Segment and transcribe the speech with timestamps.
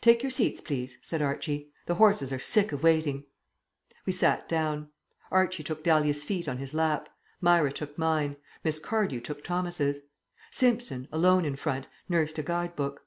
[0.00, 1.72] "Take your seats, please," said Archie.
[1.86, 3.24] "The horses are sick of waiting."
[4.06, 4.90] We sat down.
[5.32, 7.08] Archie took Dahlia's feet on his lap,
[7.40, 10.02] Myra took mine, Miss Cardew took Thomas's.
[10.52, 13.04] Simpson, alone in front, nursed a guide book.